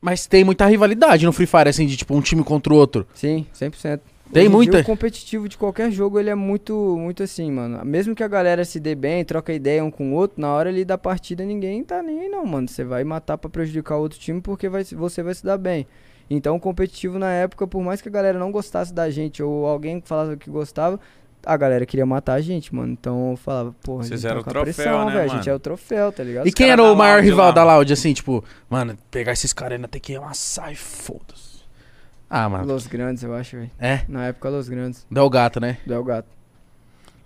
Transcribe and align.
Mas 0.00 0.26
tem 0.26 0.44
muita 0.44 0.66
rivalidade 0.66 1.26
no 1.26 1.32
Free 1.32 1.46
Fire, 1.46 1.68
assim, 1.68 1.86
de 1.86 1.96
tipo 1.96 2.14
um 2.14 2.20
time 2.20 2.44
contra 2.44 2.72
o 2.72 2.76
outro. 2.76 3.06
Sim, 3.14 3.46
100%. 3.54 4.00
Tem 4.32 4.42
Hoje 4.42 4.46
em 4.46 4.48
dia, 4.48 4.50
muita? 4.50 4.80
O 4.80 4.84
competitivo 4.84 5.48
de 5.48 5.56
qualquer 5.56 5.90
jogo, 5.90 6.20
ele 6.20 6.28
é 6.28 6.34
muito, 6.34 6.96
muito 6.98 7.22
assim, 7.22 7.50
mano. 7.50 7.82
Mesmo 7.84 8.14
que 8.14 8.22
a 8.22 8.28
galera 8.28 8.64
se 8.64 8.78
dê 8.78 8.94
bem, 8.94 9.24
troca 9.24 9.52
ideia 9.52 9.82
um 9.82 9.90
com 9.90 10.12
o 10.12 10.14
outro, 10.14 10.40
na 10.40 10.52
hora 10.52 10.68
ali 10.68 10.84
da 10.84 10.98
partida 10.98 11.44
ninguém 11.44 11.82
tá 11.82 12.02
nem 12.02 12.20
aí 12.20 12.28
não, 12.28 12.44
mano. 12.44 12.68
Você 12.68 12.84
vai 12.84 13.04
matar 13.04 13.38
pra 13.38 13.48
prejudicar 13.48 13.96
o 13.96 14.02
outro 14.02 14.18
time 14.18 14.40
porque 14.40 14.68
vai, 14.68 14.84
você 14.84 15.22
vai 15.22 15.34
se 15.34 15.44
dar 15.44 15.56
bem. 15.56 15.86
Então 16.30 16.56
o 16.56 16.60
competitivo 16.60 17.18
na 17.18 17.32
época, 17.32 17.66
por 17.66 17.82
mais 17.82 18.02
que 18.02 18.08
a 18.08 18.12
galera 18.12 18.38
não 18.38 18.52
gostasse 18.52 18.92
da 18.92 19.08
gente 19.08 19.42
ou 19.42 19.66
alguém 19.66 20.02
falava 20.04 20.36
que 20.36 20.50
gostava, 20.50 21.00
a 21.48 21.56
galera 21.56 21.86
queria 21.86 22.04
matar 22.04 22.34
a 22.34 22.40
gente, 22.42 22.74
mano. 22.74 22.92
Então 22.92 23.30
eu 23.30 23.36
falava, 23.38 23.74
porra, 23.82 24.02
a 24.02 24.06
Vocês 24.06 24.20
gente 24.20 24.30
eram 24.30 24.42
tá 24.42 24.50
o 24.50 24.52
troféu, 24.52 24.74
pressão, 24.74 25.04
né, 25.06 25.12
velho. 25.12 25.32
A 25.32 25.34
gente 25.34 25.48
é 25.48 25.54
o 25.54 25.58
troféu, 25.58 26.12
tá 26.12 26.22
ligado? 26.22 26.46
E 26.46 26.52
quem 26.52 26.68
cara 26.68 26.82
era 26.82 26.92
o 26.92 26.94
maior 26.94 27.14
Loud 27.14 27.24
rival 27.24 27.46
lá, 27.46 27.52
da. 27.52 27.64
Loud, 27.64 27.90
assim, 27.90 28.12
tipo, 28.12 28.44
mano, 28.68 28.98
pegar 29.10 29.32
esses 29.32 29.54
caras 29.54 29.76
ainda 29.76 29.88
tem 29.88 29.98
que 29.98 30.14
amassar 30.14 30.70
e 30.70 30.76
foda-se. 30.76 31.62
Ah, 32.28 32.50
mano. 32.50 32.66
Los 32.66 32.86
Grandes, 32.86 33.22
eu 33.22 33.34
acho, 33.34 33.56
velho. 33.56 33.70
É, 33.78 34.02
Na 34.06 34.26
época, 34.26 34.50
Los 34.50 34.68
Grandes, 34.68 35.06
Del 35.10 35.30
Gato, 35.30 35.58
né? 35.58 35.78
do 35.86 35.94
El 35.94 36.04
Gato. 36.04 36.28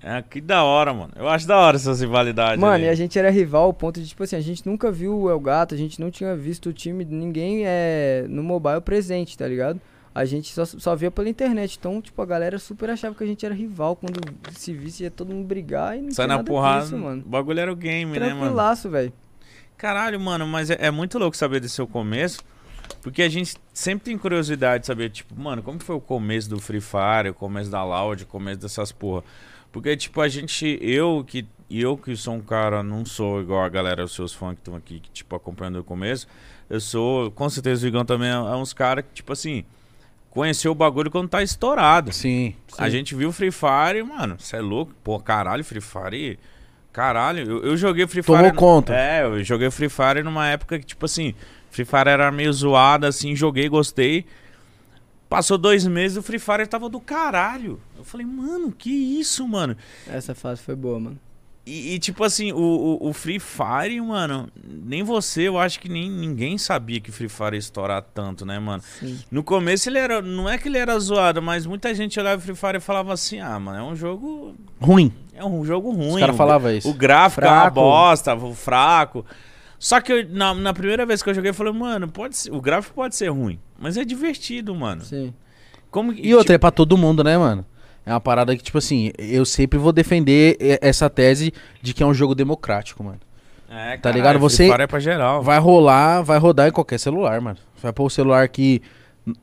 É, 0.00 0.22
que 0.22 0.40
da 0.40 0.62
hora, 0.62 0.94
mano. 0.94 1.12
Eu 1.16 1.28
acho 1.28 1.46
da 1.46 1.58
hora 1.58 1.76
essas 1.76 2.00
rivalidades. 2.00 2.60
Mano, 2.60 2.74
ali. 2.74 2.84
e 2.84 2.88
a 2.88 2.94
gente 2.94 3.18
era 3.18 3.28
rival 3.28 3.64
ao 3.64 3.72
ponto 3.72 4.00
de, 4.00 4.06
tipo 4.06 4.22
assim, 4.22 4.36
a 4.36 4.40
gente 4.40 4.64
nunca 4.64 4.90
viu 4.92 5.16
o 5.18 5.30
El 5.30 5.40
Gato, 5.40 5.74
a 5.74 5.78
gente 5.78 6.00
não 6.00 6.12
tinha 6.12 6.36
visto 6.36 6.68
o 6.68 6.72
time, 6.72 7.04
ninguém 7.04 7.62
é 7.64 8.24
no 8.28 8.42
mobile 8.42 8.80
presente, 8.80 9.36
tá 9.36 9.48
ligado? 9.48 9.80
A 10.14 10.24
gente 10.24 10.52
só, 10.52 10.64
só 10.64 10.94
via 10.94 11.10
pela 11.10 11.28
internet. 11.28 11.76
Então, 11.78 12.00
tipo, 12.02 12.20
a 12.20 12.26
galera 12.26 12.58
super 12.58 12.90
achava 12.90 13.14
que 13.14 13.24
a 13.24 13.26
gente 13.26 13.44
era 13.46 13.54
rival. 13.54 13.96
Quando 13.96 14.20
se 14.52 14.72
visse, 14.72 15.04
ia 15.04 15.10
todo 15.10 15.32
mundo 15.32 15.46
brigar 15.46 15.96
e 15.96 16.02
não 16.02 16.10
Sai 16.10 16.26
na 16.26 16.36
nada 16.36 16.46
porrada. 16.46 16.84
disso, 16.84 16.98
mano. 16.98 17.22
O 17.24 17.28
bagulho 17.28 17.60
era 17.60 17.72
o 17.72 17.76
game, 17.76 18.12
né, 18.12 18.28
mano? 18.28 18.40
Tranquilaço, 18.40 18.90
velho. 18.90 19.12
Caralho, 19.76 20.20
mano, 20.20 20.46
mas 20.46 20.70
é, 20.70 20.76
é 20.80 20.90
muito 20.90 21.18
louco 21.18 21.36
saber 21.36 21.60
desse 21.60 21.74
seu 21.76 21.86
começo. 21.86 22.40
Porque 23.00 23.22
a 23.22 23.28
gente 23.28 23.56
sempre 23.72 24.04
tem 24.04 24.18
curiosidade 24.18 24.82
de 24.82 24.86
saber, 24.86 25.10
tipo, 25.10 25.38
mano, 25.38 25.62
como 25.62 25.80
foi 25.80 25.96
o 25.96 26.00
começo 26.00 26.48
do 26.48 26.60
Free 26.60 26.80
Fire, 26.80 27.30
o 27.30 27.34
começo 27.34 27.70
da 27.70 27.82
Loud, 27.82 28.22
o 28.22 28.26
começo 28.26 28.60
dessas 28.60 28.92
porra. 28.92 29.24
Porque, 29.72 29.96
tipo, 29.96 30.20
a 30.20 30.28
gente, 30.28 30.78
eu 30.80 31.24
que, 31.26 31.46
eu 31.70 31.96
que 31.96 32.14
sou 32.14 32.34
um 32.34 32.40
cara, 32.40 32.82
não 32.82 33.04
sou 33.06 33.40
igual 33.40 33.64
a 33.64 33.68
galera, 33.68 34.04
os 34.04 34.14
seus 34.14 34.34
fãs 34.34 34.54
que 34.54 34.60
estão 34.60 34.76
aqui, 34.76 35.00
que, 35.00 35.10
tipo, 35.10 35.34
acompanhando 35.34 35.80
o 35.80 35.84
começo. 35.84 36.28
Eu 36.68 36.80
sou, 36.80 37.30
com 37.30 37.48
certeza 37.48 37.84
o 37.84 37.88
Igão 37.88 38.04
também 38.04 38.28
é, 38.28 38.32
é 38.32 38.54
uns 38.54 38.72
caras 38.72 39.04
que, 39.04 39.14
tipo 39.14 39.32
assim, 39.32 39.64
conheceu 40.32 40.72
o 40.72 40.74
bagulho 40.74 41.10
quando 41.10 41.28
tá 41.28 41.42
estourado. 41.42 42.12
Sim. 42.12 42.54
A 42.78 42.88
gente 42.88 43.14
viu 43.14 43.30
Free 43.32 43.52
Fire, 43.52 44.02
mano, 44.02 44.36
você 44.38 44.56
é 44.56 44.60
louco? 44.60 44.92
Pô, 45.04 45.18
caralho, 45.20 45.62
Free 45.62 45.80
Fire. 45.80 46.38
Caralho, 46.92 47.48
eu, 47.48 47.64
eu 47.64 47.76
joguei 47.76 48.06
Free 48.06 48.22
Tomou 48.22 48.42
Fire. 48.42 48.56
conta. 48.56 48.94
É, 48.94 49.22
eu 49.22 49.42
joguei 49.44 49.70
Free 49.70 49.88
Fire 49.88 50.22
numa 50.22 50.48
época 50.48 50.78
que, 50.78 50.86
tipo 50.86 51.04
assim, 51.04 51.34
Free 51.70 51.84
Fire 51.84 52.08
era 52.08 52.30
meio 52.32 52.52
zoado, 52.52 53.06
assim, 53.06 53.36
joguei, 53.36 53.68
gostei. 53.68 54.26
Passou 55.28 55.56
dois 55.56 55.86
meses, 55.86 56.16
o 56.18 56.22
Free 56.22 56.38
Fire 56.38 56.66
tava 56.66 56.88
do 56.88 57.00
caralho. 57.00 57.80
Eu 57.96 58.04
falei, 58.04 58.26
mano, 58.26 58.70
que 58.70 58.90
isso, 58.90 59.46
mano? 59.46 59.76
Essa 60.06 60.34
fase 60.34 60.60
foi 60.62 60.74
boa, 60.76 60.98
mano. 60.98 61.18
E, 61.64 61.94
e, 61.94 61.98
tipo 62.00 62.24
assim, 62.24 62.50
o, 62.50 62.56
o, 62.58 63.08
o 63.08 63.12
Free 63.12 63.38
Fire, 63.38 64.00
mano, 64.00 64.48
nem 64.64 65.04
você, 65.04 65.42
eu 65.42 65.56
acho 65.58 65.78
que 65.78 65.88
nem 65.88 66.10
ninguém 66.10 66.58
sabia 66.58 66.98
que 67.00 67.12
Free 67.12 67.28
Fire 67.28 67.52
ia 67.52 67.58
estourar 67.58 68.02
tanto, 68.02 68.44
né, 68.44 68.58
mano? 68.58 68.82
Sim. 68.98 69.20
No 69.30 69.44
começo 69.44 69.88
ele 69.88 69.98
era. 69.98 70.20
Não 70.20 70.48
é 70.48 70.58
que 70.58 70.66
ele 70.68 70.76
era 70.78 70.98
zoado, 70.98 71.40
mas 71.40 71.64
muita 71.64 71.94
gente 71.94 72.18
olhava 72.18 72.38
o 72.40 72.44
Free 72.44 72.56
Fire 72.56 72.76
e 72.78 72.80
falava 72.80 73.12
assim: 73.12 73.38
ah, 73.38 73.60
mano, 73.60 73.78
é 73.78 73.82
um 73.82 73.94
jogo. 73.94 74.56
Ruim. 74.80 75.12
É 75.34 75.44
um 75.44 75.64
jogo 75.64 75.92
ruim. 75.92 76.14
Os 76.14 76.20
caras 76.20 76.34
o- 76.34 76.38
falavam 76.38 76.72
isso. 76.72 76.90
O 76.90 76.94
gráfico 76.94 77.44
é 77.44 77.48
uma 77.48 77.60
Fraco. 77.60 77.74
bosta, 77.76 78.34
o 78.34 78.54
fraco. 78.54 79.24
Só 79.78 80.00
que 80.00 80.12
eu- 80.12 80.28
na, 80.30 80.52
na 80.54 80.74
primeira 80.74 81.06
vez 81.06 81.22
que 81.22 81.30
eu 81.30 81.34
joguei, 81.34 81.50
eu 81.50 81.54
falei, 81.54 81.72
mano, 81.72 82.08
pode 82.08 82.36
ser, 82.36 82.52
o 82.52 82.60
gráfico 82.60 82.94
pode 82.96 83.14
ser 83.14 83.28
ruim, 83.30 83.58
mas 83.78 83.96
é 83.96 84.04
divertido, 84.04 84.74
mano. 84.74 85.02
Sim. 85.04 85.32
Como, 85.92 86.12
que- 86.12 86.26
E 86.26 86.34
outra, 86.34 86.54
é 86.56 86.58
pra 86.58 86.70
todo 86.72 86.96
mundo, 86.98 87.22
né, 87.22 87.38
mano? 87.38 87.64
É 88.04 88.12
uma 88.12 88.20
parada 88.20 88.56
que, 88.56 88.62
tipo 88.62 88.78
assim, 88.78 89.12
eu 89.18 89.44
sempre 89.44 89.78
vou 89.78 89.92
defender 89.92 90.56
essa 90.80 91.08
tese 91.08 91.52
de 91.80 91.94
que 91.94 92.02
é 92.02 92.06
um 92.06 92.12
jogo 92.14 92.34
democrático, 92.34 93.02
mano. 93.04 93.20
é, 93.70 93.96
tá 93.96 94.10
ligado? 94.10 94.32
Free 94.34 94.40
Você- 94.40 94.70
é 94.70 94.86
pra 94.86 94.98
geral. 95.00 95.42
Vai 95.42 95.58
rolar, 95.58 96.22
vai 96.22 96.38
rodar 96.38 96.68
em 96.68 96.72
qualquer 96.72 96.98
celular, 96.98 97.40
mano. 97.40 97.58
Vai 97.82 97.92
pôr 97.92 98.04
o 98.06 98.10
celular 98.10 98.46
que. 98.48 98.82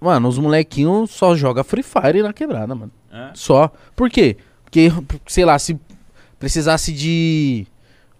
Mano, 0.00 0.26
os 0.28 0.38
molequinhos 0.38 1.10
só 1.10 1.36
jogam 1.36 1.62
Free 1.62 1.82
Fire 1.82 2.22
na 2.22 2.32
quebrada, 2.32 2.74
mano. 2.74 2.90
É. 3.12 3.28
Só. 3.34 3.70
Por 3.94 4.08
quê? 4.10 4.36
Porque, 4.64 4.90
sei 5.26 5.44
lá, 5.44 5.58
se 5.58 5.78
precisasse 6.38 6.92
de 6.92 7.66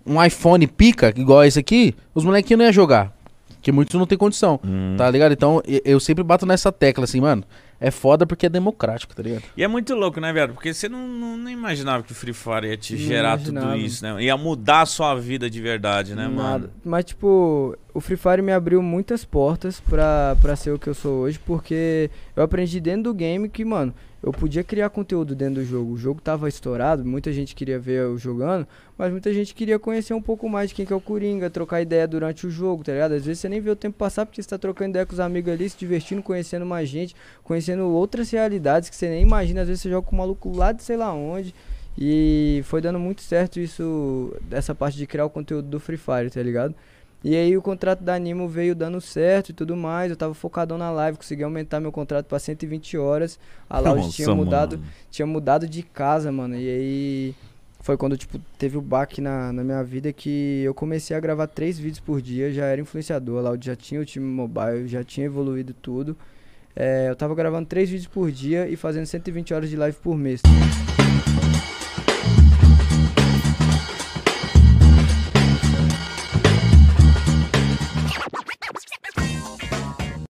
um 0.04 0.22
iPhone 0.22 0.66
pica, 0.66 1.12
igual 1.16 1.44
esse 1.44 1.58
aqui, 1.58 1.94
os 2.14 2.24
molequinhos 2.24 2.58
não 2.58 2.64
iam 2.66 2.72
jogar. 2.72 3.12
Porque 3.54 3.72
muitos 3.72 3.98
não 3.98 4.06
tem 4.06 4.16
condição, 4.16 4.60
Hum. 4.64 4.94
tá 4.96 5.10
ligado? 5.10 5.32
Então, 5.32 5.60
eu 5.84 5.98
sempre 5.98 6.22
bato 6.22 6.46
nessa 6.46 6.70
tecla, 6.70 7.04
assim, 7.04 7.20
mano. 7.20 7.42
É 7.80 7.90
foda 7.90 8.26
porque 8.26 8.46
é 8.46 8.48
democrático, 8.48 9.14
tá 9.14 9.22
ligado? 9.22 9.42
E 9.56 9.62
é 9.62 9.68
muito 9.68 9.94
louco, 9.94 10.20
né, 10.20 10.32
velho? 10.32 10.54
Porque 10.54 10.72
você 10.72 10.88
não, 10.88 11.06
não, 11.06 11.36
nem 11.36 11.52
imaginava 11.52 12.02
que 12.02 12.12
o 12.12 12.14
Free 12.14 12.32
Fire 12.32 12.66
ia 12.68 12.76
te 12.76 12.94
Não 12.94 13.00
gerar 13.00 13.36
tudo 13.38 13.50
imaginava. 13.50 13.76
isso, 13.76 14.04
né? 14.04 14.22
Ia 14.22 14.36
mudar 14.36 14.82
a 14.82 14.86
sua 14.86 15.14
vida 15.14 15.50
de 15.50 15.60
verdade, 15.60 16.14
né, 16.14 16.26
mano? 16.26 16.42
Nada. 16.42 16.70
Mas, 16.84 17.04
tipo, 17.04 17.76
o 17.96 18.00
Free 18.00 18.18
Fire 18.18 18.42
me 18.42 18.52
abriu 18.52 18.82
muitas 18.82 19.24
portas 19.24 19.80
pra, 19.80 20.36
pra 20.42 20.54
ser 20.54 20.70
o 20.70 20.78
que 20.78 20.86
eu 20.86 20.92
sou 20.92 21.20
hoje, 21.20 21.38
porque 21.38 22.10
eu 22.36 22.42
aprendi 22.42 22.78
dentro 22.78 23.04
do 23.04 23.14
game 23.14 23.48
que, 23.48 23.64
mano, 23.64 23.94
eu 24.22 24.32
podia 24.32 24.62
criar 24.62 24.90
conteúdo 24.90 25.34
dentro 25.34 25.54
do 25.54 25.64
jogo. 25.64 25.94
O 25.94 25.96
jogo 25.96 26.20
tava 26.20 26.46
estourado, 26.46 27.06
muita 27.06 27.32
gente 27.32 27.54
queria 27.54 27.78
ver 27.78 28.02
eu 28.02 28.18
jogando, 28.18 28.68
mas 28.98 29.10
muita 29.10 29.32
gente 29.32 29.54
queria 29.54 29.78
conhecer 29.78 30.12
um 30.12 30.20
pouco 30.20 30.46
mais 30.46 30.68
de 30.68 30.74
quem 30.74 30.84
que 30.84 30.92
é 30.92 30.96
o 30.96 31.00
Coringa, 31.00 31.48
trocar 31.48 31.80
ideia 31.80 32.06
durante 32.06 32.46
o 32.46 32.50
jogo, 32.50 32.84
tá 32.84 32.92
ligado? 32.92 33.12
Às 33.12 33.24
vezes 33.24 33.40
você 33.40 33.48
nem 33.48 33.62
vê 33.62 33.70
o 33.70 33.76
tempo 33.76 33.96
passar 33.96 34.26
porque 34.26 34.42
você 34.42 34.48
tá 34.50 34.58
trocando 34.58 34.90
ideia 34.90 35.06
com 35.06 35.14
os 35.14 35.20
amigos 35.20 35.50
ali, 35.50 35.66
se 35.66 35.78
divertindo, 35.78 36.22
conhecendo 36.22 36.66
mais 36.66 36.90
gente, 36.90 37.16
conhecendo 37.42 37.84
outras 37.84 38.30
realidades 38.30 38.90
que 38.90 38.96
você 38.96 39.08
nem 39.08 39.22
imagina. 39.22 39.62
Às 39.62 39.68
vezes 39.68 39.80
você 39.80 39.88
joga 39.88 40.06
com 40.06 40.14
um 40.14 40.18
maluco 40.18 40.54
lá 40.54 40.70
de 40.70 40.82
sei 40.82 40.98
lá 40.98 41.14
onde. 41.14 41.54
E 41.96 42.60
foi 42.64 42.82
dando 42.82 42.98
muito 42.98 43.22
certo 43.22 43.58
isso, 43.58 44.36
dessa 44.42 44.74
parte 44.74 44.98
de 44.98 45.06
criar 45.06 45.24
o 45.24 45.30
conteúdo 45.30 45.66
do 45.66 45.80
Free 45.80 45.96
Fire, 45.96 46.28
tá 46.30 46.42
ligado? 46.42 46.74
E 47.26 47.34
aí 47.34 47.56
o 47.56 47.60
contrato 47.60 48.04
da 48.04 48.14
Animo 48.14 48.48
veio 48.48 48.72
dando 48.72 49.00
certo 49.00 49.50
e 49.50 49.52
tudo 49.52 49.76
mais. 49.76 50.12
Eu 50.12 50.16
tava 50.16 50.32
focadão 50.32 50.78
na 50.78 50.92
live, 50.92 51.18
consegui 51.18 51.42
aumentar 51.42 51.80
meu 51.80 51.90
contrato 51.90 52.26
pra 52.26 52.38
120 52.38 52.96
horas. 52.96 53.36
A 53.68 53.80
Loud 53.82 54.12
tinha 54.12 54.32
mudado, 54.32 54.78
mano. 54.78 54.88
tinha 55.10 55.26
mudado 55.26 55.66
de 55.66 55.82
casa, 55.82 56.30
mano. 56.30 56.54
E 56.54 56.68
aí 56.70 57.34
foi 57.80 57.96
quando, 57.96 58.16
tipo, 58.16 58.38
teve 58.56 58.78
o 58.78 58.80
baque 58.80 59.20
na, 59.20 59.52
na 59.52 59.64
minha 59.64 59.82
vida 59.82 60.12
que 60.12 60.62
eu 60.62 60.72
comecei 60.72 61.16
a 61.16 61.20
gravar 61.20 61.48
três 61.48 61.76
vídeos 61.76 61.98
por 61.98 62.22
dia, 62.22 62.52
já 62.52 62.66
era 62.66 62.80
influenciador. 62.80 63.38
A 63.38 63.48
Loud 63.48 63.66
já 63.66 63.74
tinha 63.74 64.00
o 64.00 64.04
time 64.04 64.24
mobile, 64.24 64.86
já 64.86 65.02
tinha 65.02 65.26
evoluído 65.26 65.74
tudo. 65.74 66.16
É, 66.76 67.08
eu 67.10 67.16
tava 67.16 67.34
gravando 67.34 67.66
três 67.66 67.90
vídeos 67.90 68.06
por 68.06 68.30
dia 68.30 68.68
e 68.68 68.76
fazendo 68.76 69.04
120 69.04 69.52
horas 69.52 69.68
de 69.68 69.74
live 69.74 69.96
por 70.00 70.16
mês. 70.16 70.42